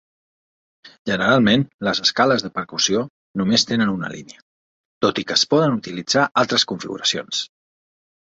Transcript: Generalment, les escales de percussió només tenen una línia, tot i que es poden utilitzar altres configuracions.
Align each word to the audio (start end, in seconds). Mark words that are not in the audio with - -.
Generalment, 1.09 1.65
les 1.87 1.99
escales 2.05 2.45
de 2.45 2.49
percussió 2.55 3.03
només 3.41 3.67
tenen 3.73 3.91
una 3.95 4.09
línia, 4.15 4.41
tot 5.07 5.23
i 5.23 5.25
que 5.33 5.37
es 5.39 5.45
poden 5.53 5.77
utilitzar 5.83 6.27
altres 6.45 6.65
configuracions. 6.73 7.43